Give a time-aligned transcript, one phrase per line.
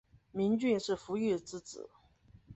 [0.31, 1.91] 明俊是傅玉之子。